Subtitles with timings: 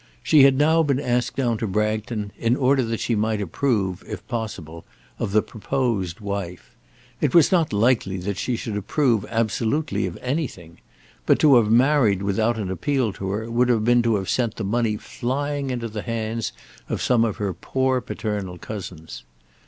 [0.23, 4.27] She had now been asked down to Bragton in order that she might approve, if
[4.27, 4.83] possible,
[5.19, 6.75] of the proposed wife.
[7.21, 10.79] It was not likely that she should approve absolutely of anything;
[11.27, 14.55] but to have married without an appeal to her would have been to have sent
[14.55, 16.51] the money flying into the hands
[16.89, 19.23] of some of her poor paternal cousins.